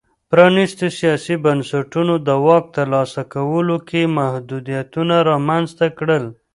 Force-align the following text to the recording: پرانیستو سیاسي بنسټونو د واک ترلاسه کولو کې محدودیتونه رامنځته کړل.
پرانیستو 0.31 0.85
سیاسي 0.99 1.35
بنسټونو 1.45 2.13
د 2.27 2.29
واک 2.45 2.65
ترلاسه 2.77 3.21
کولو 3.33 3.77
کې 3.87 4.01
محدودیتونه 4.17 5.15
رامنځته 5.29 5.87
کړل. 5.97 6.23